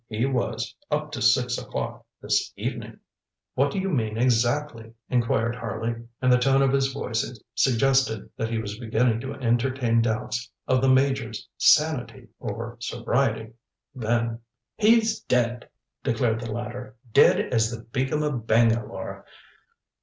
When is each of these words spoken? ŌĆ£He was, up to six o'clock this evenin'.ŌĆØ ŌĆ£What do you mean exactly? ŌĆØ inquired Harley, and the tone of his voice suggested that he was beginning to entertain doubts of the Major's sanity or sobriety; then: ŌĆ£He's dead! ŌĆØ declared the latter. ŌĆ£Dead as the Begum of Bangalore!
ŌĆ£He 0.11 0.33
was, 0.33 0.73
up 0.89 1.11
to 1.11 1.21
six 1.21 1.59
o'clock 1.59 2.03
this 2.23 2.51
evenin'.ŌĆØ 2.57 2.99
ŌĆ£What 3.65 3.71
do 3.71 3.77
you 3.77 3.89
mean 3.91 4.17
exactly? 4.17 4.85
ŌĆØ 4.85 4.93
inquired 5.09 5.55
Harley, 5.55 5.93
and 6.23 6.33
the 6.33 6.39
tone 6.39 6.63
of 6.63 6.73
his 6.73 6.91
voice 6.91 7.39
suggested 7.53 8.27
that 8.35 8.49
he 8.49 8.57
was 8.59 8.79
beginning 8.79 9.19
to 9.19 9.35
entertain 9.35 10.01
doubts 10.01 10.49
of 10.67 10.81
the 10.81 10.89
Major's 10.89 11.47
sanity 11.55 12.29
or 12.39 12.77
sobriety; 12.81 13.53
then: 13.93 14.39
ŌĆ£He's 14.81 15.19
dead! 15.21 15.61
ŌĆØ 15.61 16.03
declared 16.03 16.39
the 16.41 16.51
latter. 16.51 16.95
ŌĆ£Dead 17.13 17.51
as 17.51 17.69
the 17.69 17.83
Begum 17.83 18.23
of 18.23 18.47
Bangalore! 18.47 19.23